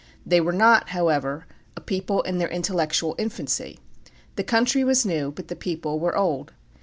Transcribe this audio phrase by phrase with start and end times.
[0.25, 1.45] They were not, however,
[1.77, 3.77] a people in their intellectual infancy.
[4.35, 6.53] The country was new; but the people were old.